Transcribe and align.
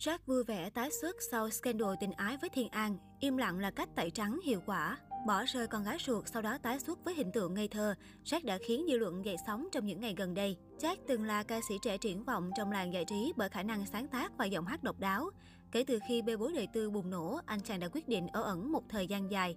Jack 0.00 0.18
vui 0.26 0.44
vẻ 0.44 0.70
tái 0.70 0.90
xuất 1.00 1.16
sau 1.30 1.50
scandal 1.50 1.94
tình 2.00 2.12
ái 2.12 2.36
với 2.40 2.50
Thiên 2.50 2.68
An, 2.68 2.96
im 3.20 3.36
lặng 3.36 3.58
là 3.58 3.70
cách 3.70 3.88
tẩy 3.96 4.10
trắng 4.10 4.40
hiệu 4.44 4.60
quả. 4.66 4.98
Bỏ 5.26 5.44
rơi 5.44 5.66
con 5.66 5.84
gái 5.84 5.98
ruột 6.06 6.24
sau 6.26 6.42
đó 6.42 6.58
tái 6.62 6.80
xuất 6.80 7.04
với 7.04 7.14
hình 7.14 7.32
tượng 7.32 7.54
ngây 7.54 7.68
thơ, 7.68 7.94
Jack 8.24 8.44
đã 8.44 8.58
khiến 8.66 8.84
dư 8.88 8.98
luận 8.98 9.24
dậy 9.24 9.36
sóng 9.46 9.68
trong 9.72 9.86
những 9.86 10.00
ngày 10.00 10.14
gần 10.16 10.34
đây. 10.34 10.56
Jack 10.78 10.96
từng 11.08 11.24
là 11.24 11.42
ca 11.42 11.60
sĩ 11.68 11.74
trẻ 11.82 11.98
triển 11.98 12.24
vọng 12.24 12.50
trong 12.56 12.72
làng 12.72 12.92
giải 12.92 13.04
trí 13.04 13.32
bởi 13.36 13.48
khả 13.48 13.62
năng 13.62 13.86
sáng 13.86 14.08
tác 14.08 14.32
và 14.38 14.44
giọng 14.44 14.66
hát 14.66 14.82
độc 14.82 15.00
đáo. 15.00 15.30
Kể 15.72 15.84
từ 15.86 15.98
khi 16.08 16.22
bê 16.22 16.36
bối 16.36 16.52
đời 16.52 16.68
tư 16.72 16.90
bùng 16.90 17.10
nổ, 17.10 17.40
anh 17.46 17.60
chàng 17.60 17.80
đã 17.80 17.88
quyết 17.92 18.08
định 18.08 18.26
ở 18.32 18.42
ẩn 18.42 18.72
một 18.72 18.82
thời 18.88 19.06
gian 19.06 19.30
dài. 19.30 19.56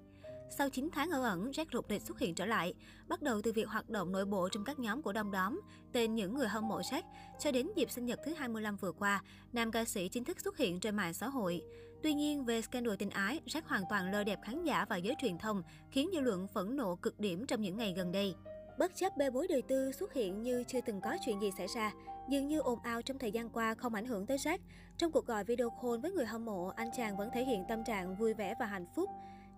Sau 0.57 0.69
9 0.69 0.89
tháng 0.91 1.09
ở 1.11 1.23
ẩn, 1.23 1.51
Jack 1.51 1.65
rụt 1.73 1.85
rịch 1.89 2.01
xuất 2.01 2.19
hiện 2.19 2.35
trở 2.35 2.45
lại. 2.45 2.73
Bắt 3.07 3.21
đầu 3.21 3.41
từ 3.41 3.51
việc 3.51 3.67
hoạt 3.67 3.89
động 3.89 4.11
nội 4.11 4.25
bộ 4.25 4.49
trong 4.49 4.63
các 4.63 4.79
nhóm 4.79 5.01
của 5.01 5.13
đông 5.13 5.31
đóm, 5.31 5.61
tên 5.91 6.15
những 6.15 6.33
người 6.35 6.47
hâm 6.47 6.67
mộ 6.67 6.79
Jack, 6.79 7.01
cho 7.39 7.51
đến 7.51 7.67
dịp 7.75 7.91
sinh 7.91 8.05
nhật 8.05 8.19
thứ 8.25 8.33
25 8.33 8.75
vừa 8.75 8.91
qua, 8.91 9.23
nam 9.53 9.71
ca 9.71 9.85
sĩ 9.85 10.09
chính 10.09 10.23
thức 10.23 10.39
xuất 10.41 10.57
hiện 10.57 10.79
trên 10.79 10.95
mạng 10.95 11.13
xã 11.13 11.27
hội. 11.27 11.61
Tuy 12.03 12.13
nhiên, 12.13 12.45
về 12.45 12.61
scandal 12.61 12.95
tình 12.99 13.09
ái, 13.09 13.39
Jack 13.45 13.61
hoàn 13.65 13.83
toàn 13.89 14.11
lơ 14.11 14.23
đẹp 14.23 14.39
khán 14.43 14.63
giả 14.63 14.85
và 14.89 14.97
giới 14.97 15.15
truyền 15.21 15.37
thông, 15.37 15.63
khiến 15.91 16.09
dư 16.13 16.19
luận 16.19 16.47
phẫn 16.47 16.75
nộ 16.75 16.95
cực 16.95 17.19
điểm 17.19 17.45
trong 17.45 17.61
những 17.61 17.77
ngày 17.77 17.93
gần 17.97 18.11
đây. 18.11 18.35
Bất 18.77 18.95
chấp 18.95 19.17
bê 19.17 19.29
bối 19.29 19.47
đời 19.47 19.61
tư 19.61 19.91
xuất 19.91 20.13
hiện 20.13 20.43
như 20.43 20.63
chưa 20.67 20.81
từng 20.81 21.01
có 21.01 21.17
chuyện 21.25 21.41
gì 21.41 21.51
xảy 21.57 21.67
ra, 21.67 21.91
dường 22.29 22.47
như 22.47 22.59
ồn 22.59 22.79
ào 22.79 23.01
trong 23.01 23.19
thời 23.19 23.31
gian 23.31 23.49
qua 23.49 23.75
không 23.75 23.93
ảnh 23.93 24.05
hưởng 24.05 24.25
tới 24.25 24.37
Jack. 24.37 24.57
Trong 24.97 25.11
cuộc 25.11 25.25
gọi 25.25 25.43
video 25.43 25.69
call 25.69 25.97
với 26.01 26.11
người 26.11 26.25
hâm 26.25 26.45
mộ, 26.45 26.67
anh 26.67 26.89
chàng 26.97 27.17
vẫn 27.17 27.29
thể 27.33 27.43
hiện 27.43 27.65
tâm 27.69 27.83
trạng 27.83 28.15
vui 28.15 28.33
vẻ 28.33 28.55
và 28.59 28.65
hạnh 28.65 28.85
phúc. 28.95 29.09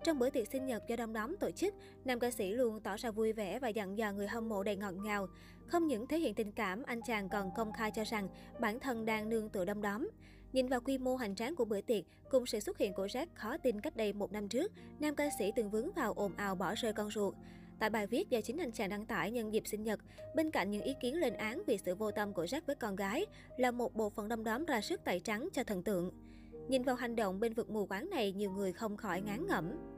Trong 0.06 0.20
bữa 0.20 0.30
tiệc 0.30 0.48
sinh 0.48 0.66
nhật 0.66 0.84
do 0.88 0.96
đông 0.96 1.14
đóm 1.14 1.38
tổ 1.38 1.52
chức, 1.52 1.74
nam 2.06 2.20
ca 2.20 2.32
sĩ 2.32 2.52
luôn 2.52 2.80
tỏ 2.80 2.96
ra 2.98 3.12
vui 3.12 3.34
vẻ 3.34 3.60
và 3.60 3.68
dặn 3.68 3.98
dò 3.98 4.12
người 4.12 4.28
hâm 4.28 4.50
mộ 4.50 4.64
đầy 4.64 4.76
ngọt 4.76 4.92
ngào. 4.92 5.28
Không 5.68 5.88
những 5.88 6.08
thể 6.08 6.20
hiện 6.20 6.34
tình 6.34 6.52
cảm, 6.52 6.84
anh 6.84 7.02
chàng 7.02 7.30
còn 7.30 7.52
công 7.56 7.74
khai 7.74 7.92
cho 7.92 8.04
rằng 8.04 8.30
bản 8.60 8.80
thân 8.80 9.06
đang 9.06 9.30
nương 9.30 9.50
tựa 9.50 9.66
đông 9.66 9.82
đóm. 9.82 10.10
Nhìn 10.54 10.68
vào 10.68 10.82
quy 10.82 10.98
mô 10.98 11.16
hành 11.16 11.36
tráng 11.36 11.56
của 11.56 11.66
bữa 11.66 11.82
tiệc, 11.82 12.04
cùng 12.30 12.46
sự 12.46 12.60
xuất 12.60 12.78
hiện 12.78 12.94
của 12.94 13.06
Jack 13.06 13.26
khó 13.34 13.58
tin 13.58 13.82
cách 13.82 13.96
đây 13.96 14.14
một 14.14 14.32
năm 14.32 14.48
trước, 14.48 14.72
nam 15.00 15.16
ca 15.16 15.30
sĩ 15.40 15.52
từng 15.56 15.70
vướng 15.70 15.92
vào 15.92 16.14
ồn 16.14 16.32
ào 16.36 16.56
bỏ 16.56 16.74
rơi 16.76 16.94
con 16.94 17.12
ruột. 17.12 17.36
Tại 17.80 17.90
bài 17.90 18.08
viết 18.08 18.30
do 18.30 18.42
chính 18.42 18.58
anh 18.58 18.72
chàng 18.72 18.90
đăng 18.90 19.06
tải 19.06 19.32
nhân 19.32 19.54
dịp 19.54 19.68
sinh 19.68 19.84
nhật, 19.84 20.00
bên 20.36 20.52
cạnh 20.52 20.72
những 20.72 20.84
ý 20.84 20.94
kiến 21.02 21.16
lên 21.16 21.34
án 21.34 21.62
vì 21.68 21.78
sự 21.78 21.96
vô 21.96 22.12
tâm 22.12 22.34
của 22.34 22.46
Jack 22.46 22.62
với 22.66 22.76
con 22.76 22.96
gái, 22.96 23.26
là 23.58 23.72
một 23.72 23.96
bộ 23.96 24.10
phận 24.10 24.30
đông 24.30 24.44
đóm 24.44 24.66
ra 24.66 24.82
sức 24.82 25.04
tẩy 25.04 25.20
trắng 25.20 25.50
cho 25.54 25.64
thần 25.64 25.84
tượng. 25.84 26.12
Nhìn 26.68 26.84
vào 26.84 26.96
hành 26.96 27.16
động 27.16 27.40
bên 27.40 27.54
vực 27.54 27.70
mù 27.70 27.86
quáng 27.86 28.10
này, 28.10 28.32
nhiều 28.32 28.52
người 28.52 28.74
không 28.74 28.98
khỏi 28.98 29.22
ngán 29.22 29.48
ngẩm. 29.48 29.95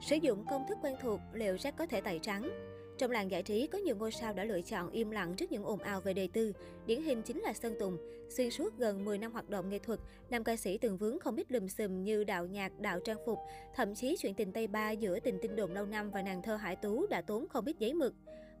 Sử 0.00 0.16
dụng 0.16 0.44
công 0.50 0.66
thức 0.68 0.78
quen 0.82 0.96
thuộc, 1.02 1.20
liệu 1.32 1.54
Jack 1.54 1.72
có 1.76 1.86
thể 1.86 2.00
tẩy 2.00 2.18
trắng? 2.22 2.50
Trong 2.98 3.10
làng 3.10 3.30
giải 3.30 3.42
trí, 3.42 3.66
có 3.66 3.78
nhiều 3.78 3.96
ngôi 3.96 4.12
sao 4.12 4.32
đã 4.32 4.44
lựa 4.44 4.60
chọn 4.60 4.90
im 4.90 5.10
lặng 5.10 5.34
trước 5.36 5.52
những 5.52 5.64
ồn 5.64 5.78
ào 5.78 6.00
về 6.00 6.12
đời 6.14 6.28
tư. 6.32 6.52
Điển 6.86 7.02
hình 7.02 7.22
chính 7.22 7.40
là 7.40 7.52
Sơn 7.52 7.74
Tùng. 7.80 7.98
Xuyên 8.28 8.50
suốt 8.50 8.78
gần 8.78 9.04
10 9.04 9.18
năm 9.18 9.32
hoạt 9.32 9.48
động 9.48 9.68
nghệ 9.68 9.78
thuật, 9.78 10.00
nam 10.30 10.44
ca 10.44 10.56
sĩ 10.56 10.78
từng 10.78 10.96
vướng 10.96 11.18
không 11.18 11.36
biết 11.36 11.52
lùm 11.52 11.66
xùm 11.66 12.02
như 12.02 12.24
đạo 12.24 12.46
nhạc, 12.46 12.80
đạo 12.80 13.00
trang 13.04 13.18
phục. 13.26 13.38
Thậm 13.74 13.94
chí 13.94 14.16
chuyện 14.18 14.34
tình 14.34 14.52
Tây 14.52 14.66
Ba 14.66 14.90
giữa 14.90 15.20
tình 15.20 15.38
tinh 15.42 15.56
đồn 15.56 15.72
lâu 15.72 15.86
năm 15.86 16.10
và 16.10 16.22
nàng 16.22 16.42
thơ 16.42 16.56
Hải 16.56 16.76
Tú 16.76 17.06
đã 17.06 17.22
tốn 17.22 17.48
không 17.48 17.64
biết 17.64 17.78
giấy 17.78 17.94
mực. 17.94 18.14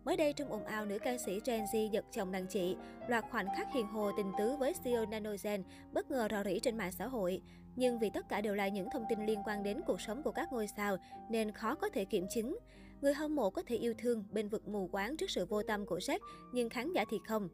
Mới 0.06 0.16
đây 0.16 0.32
trong 0.32 0.52
ồn 0.52 0.64
ào 0.64 0.86
nữ 0.86 0.98
ca 0.98 1.18
sĩ 1.18 1.40
Gen 1.44 1.64
Z 1.64 1.90
giật 1.90 2.04
chồng 2.12 2.32
đàn 2.32 2.46
chị, 2.46 2.76
loạt 3.08 3.24
khoảnh 3.30 3.46
khắc 3.56 3.72
hiền 3.72 3.86
hồ 3.86 4.10
tình 4.16 4.32
tứ 4.38 4.56
với 4.56 4.74
CEO 4.84 5.06
Nanogen 5.06 5.62
bất 5.92 6.10
ngờ 6.10 6.28
rò 6.30 6.44
rỉ 6.44 6.60
trên 6.60 6.76
mạng 6.76 6.92
xã 6.92 7.06
hội. 7.06 7.42
Nhưng 7.76 7.98
vì 7.98 8.10
tất 8.10 8.28
cả 8.28 8.40
đều 8.40 8.54
là 8.54 8.68
những 8.68 8.88
thông 8.92 9.04
tin 9.08 9.26
liên 9.26 9.42
quan 9.46 9.62
đến 9.62 9.80
cuộc 9.86 10.00
sống 10.00 10.22
của 10.22 10.32
các 10.32 10.52
ngôi 10.52 10.66
sao 10.76 10.96
nên 11.30 11.52
khó 11.52 11.74
có 11.74 11.88
thể 11.88 12.04
kiểm 12.04 12.26
chứng. 12.30 12.58
Người 13.00 13.14
hâm 13.14 13.34
mộ 13.36 13.50
có 13.50 13.62
thể 13.66 13.76
yêu 13.76 13.94
thương 13.98 14.24
bên 14.30 14.48
vực 14.48 14.68
mù 14.68 14.88
quáng 14.92 15.16
trước 15.16 15.30
sự 15.30 15.46
vô 15.46 15.62
tâm 15.62 15.86
của 15.86 15.98
Jack, 15.98 16.18
nhưng 16.52 16.70
khán 16.70 16.92
giả 16.92 17.04
thì 17.10 17.18
không. 17.28 17.48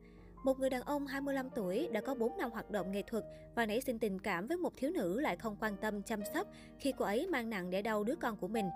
Một 0.45 0.59
người 0.59 0.71
đàn 0.71 0.83
ông 0.83 1.07
25 1.07 1.51
tuổi 1.51 1.89
đã 1.93 2.01
có 2.01 2.15
4 2.15 2.39
năm 2.39 2.51
hoạt 2.51 2.71
động 2.71 2.93
nghệ 2.93 3.03
thuật 3.03 3.25
và 3.55 3.67
nảy 3.67 3.81
sinh 3.81 3.99
tình 3.99 4.19
cảm 4.19 4.47
với 4.47 4.57
một 4.57 4.73
thiếu 4.77 4.91
nữ 4.91 5.21
lại 5.21 5.37
không 5.37 5.57
quan 5.61 5.77
tâm 5.77 6.03
chăm 6.03 6.21
sóc 6.35 6.47
khi 6.79 6.93
cô 6.99 7.05
ấy 7.05 7.27
mang 7.27 7.51
nặng 7.51 7.71
để 7.71 7.83
đau 7.83 8.05
đứa 8.05 8.15
con 8.15 8.37
của 8.37 8.49
mình. 8.49 8.67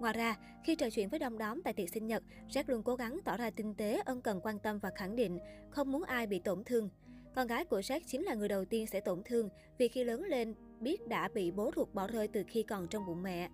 Ngoài 0.00 0.12
ra, 0.12 0.36
khi 0.64 0.74
trò 0.74 0.90
chuyện 0.90 1.08
với 1.08 1.18
đông 1.18 1.38
đóm 1.38 1.62
tại 1.62 1.72
tiệc 1.72 1.88
sinh 1.88 2.06
nhật, 2.06 2.22
Jack 2.48 2.64
luôn 2.66 2.82
cố 2.82 2.96
gắng 2.96 3.20
tỏ 3.24 3.36
ra 3.36 3.50
tinh 3.50 3.74
tế, 3.74 4.02
ân 4.04 4.22
cần 4.22 4.40
quan 4.42 4.58
tâm 4.58 4.78
và 4.78 4.90
khẳng 4.94 5.16
định 5.16 5.38
không 5.70 5.92
muốn 5.92 6.02
ai 6.02 6.26
bị 6.26 6.38
tổn 6.38 6.64
thương. 6.64 6.88
Con 7.34 7.46
gái 7.46 7.64
của 7.64 7.80
Jack 7.80 8.00
chính 8.06 8.22
là 8.22 8.34
người 8.34 8.48
đầu 8.48 8.64
tiên 8.64 8.86
sẽ 8.86 9.00
tổn 9.00 9.22
thương 9.24 9.48
vì 9.78 9.88
khi 9.88 10.04
lớn 10.04 10.22
lên 10.22 10.54
biết 10.80 11.08
đã 11.08 11.28
bị 11.34 11.50
bố 11.50 11.70
ruột 11.76 11.94
bỏ 11.94 12.06
rơi 12.06 12.28
từ 12.28 12.42
khi 12.48 12.62
còn 12.62 12.88
trong 12.88 13.06
bụng 13.06 13.22
mẹ. 13.22 13.48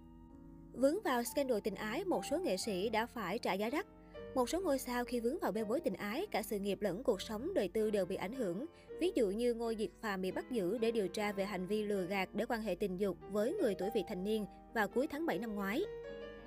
Vướng 0.73 1.03
vào 1.05 1.25
scandal 1.25 1.59
tình 1.65 1.75
ái, 1.75 2.05
một 2.05 2.25
số 2.25 2.39
nghệ 2.39 2.57
sĩ 2.57 2.89
đã 2.89 3.07
phải 3.07 3.39
trả 3.39 3.53
giá 3.53 3.71
đắt. 3.71 3.87
Một 4.35 4.49
số 4.49 4.61
ngôi 4.61 4.79
sao 4.79 5.05
khi 5.05 5.21
vướng 5.21 5.39
vào 5.39 5.53
bê 5.53 5.65
bối 5.65 5.81
tình 5.81 5.95
ái, 5.95 6.27
cả 6.31 6.43
sự 6.43 6.59
nghiệp 6.59 6.83
lẫn 6.83 7.03
cuộc 7.03 7.23
sống 7.23 7.55
đời 7.55 7.69
tư 7.69 7.91
đều 7.91 8.07
bị 8.07 8.17
ảnh 8.17 8.33
hưởng. 8.33 8.67
Ví 9.01 9.13
dụ 9.15 9.31
như 9.31 9.55
Ngô 9.55 9.73
Diệt 9.75 9.91
Phàm 10.01 10.23
bị 10.23 10.33
bắt 10.33 10.51
giữ 10.51 10.79
để 10.79 10.91
điều 10.91 11.09
tra 11.09 11.33
về 11.33 11.45
hành 11.45 11.67
vi 11.67 11.83
lừa 11.83 12.07
gạt 12.07 12.29
để 12.35 12.45
quan 12.49 12.63
hệ 12.63 12.75
tình 12.75 12.97
dục 12.97 13.17
với 13.31 13.55
người 13.55 13.75
tuổi 13.75 13.91
vị 13.95 14.05
thành 14.09 14.25
niên 14.25 14.47
vào 14.75 14.89
cuối 14.89 15.07
tháng 15.07 15.27
7 15.27 15.39
năm 15.39 15.55
ngoái. 15.55 15.85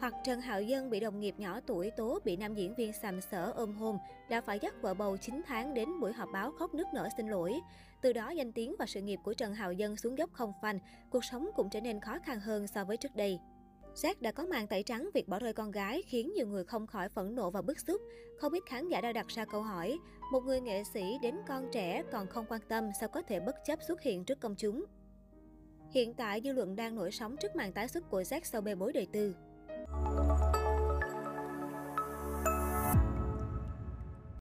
Hoặc 0.02 0.14
Trần 0.24 0.42
Hạo 0.42 0.62
Dân 0.62 0.90
bị 0.90 1.00
đồng 1.00 1.20
nghiệp 1.20 1.36
nhỏ 1.38 1.60
tuổi 1.68 1.92
tố 1.92 2.20
bị 2.26 2.38
nam 2.38 2.54
diễn 2.54 2.76
viên 2.76 2.94
sàm 2.94 3.22
sỡ 3.22 3.52
ôm 3.56 3.74
hôn, 3.74 3.98
đã 4.30 4.42
phải 4.42 4.60
dắt 4.62 4.74
vợ 4.82 4.94
bầu 4.94 5.18
9 5.18 5.42
tháng 5.48 5.74
đến 5.74 6.00
buổi 6.00 6.14
họp 6.14 6.30
báo 6.34 6.52
khóc 6.52 6.74
nước 6.74 6.84
nở 6.94 7.10
xin 7.18 7.28
lỗi. 7.28 7.60
Từ 8.02 8.14
đó 8.14 8.30
danh 8.30 8.52
tiếng 8.52 8.76
và 8.80 8.86
sự 8.86 9.02
nghiệp 9.02 9.20
của 9.24 9.34
Trần 9.34 9.54
Hạo 9.54 9.74
Dân 9.74 9.98
xuống 9.98 10.18
dốc 10.18 10.30
không 10.34 10.54
phanh, 10.62 10.80
cuộc 11.10 11.26
sống 11.26 11.50
cũng 11.56 11.70
trở 11.70 11.82
nên 11.82 12.00
khó 12.00 12.18
khăn 12.24 12.40
hơn 12.40 12.68
so 12.68 12.86
với 12.86 12.98
trước 12.98 13.16
đây. 13.16 13.40
Jack 13.96 14.16
đã 14.20 14.32
có 14.32 14.46
màn 14.46 14.68
tẩy 14.68 14.84
trắng 14.84 15.10
việc 15.14 15.28
bỏ 15.28 15.40
rơi 15.40 15.54
con 15.54 15.72
gái 15.72 16.02
khiến 16.08 16.32
nhiều 16.36 16.48
người 16.48 16.64
không 16.64 16.88
khỏi 16.88 17.10
phẫn 17.10 17.36
nộ 17.36 17.50
và 17.50 17.62
bức 17.62 17.80
xúc. 17.80 18.02
Không 18.38 18.54
ít 18.54 18.64
khán 18.66 18.90
giả 18.90 19.02
đã 19.02 19.14
đặt 19.14 19.28
ra 19.28 19.46
câu 19.46 19.62
hỏi, 19.62 19.98
một 20.32 20.44
người 20.44 20.62
nghệ 20.62 20.84
sĩ 20.94 21.18
đến 21.22 21.36
con 21.48 21.70
trẻ 21.72 22.04
còn 22.12 22.28
không 22.28 22.46
quan 22.50 22.62
tâm 22.68 22.90
sao 23.00 23.10
có 23.10 23.22
thể 23.22 23.40
bất 23.40 23.56
chấp 23.66 23.80
xuất 23.88 24.02
hiện 24.02 24.26
trước 24.26 24.40
công 24.40 24.56
chúng. 24.56 24.86
Hiện 25.92 26.14
tại 26.14 26.42
dư 26.44 26.52
luận 26.52 26.76
đang 26.76 26.96
nổi 26.96 27.12
sóng 27.12 27.38
trước 27.38 27.56
màn 27.56 27.74
tái 27.74 27.88
xuất 27.88 28.10
của 28.10 28.22
Jack 28.22 28.42
sau 28.44 28.62
bê 28.62 28.76
bối 28.76 28.94
đời 28.94 29.08
tư. 29.12 29.36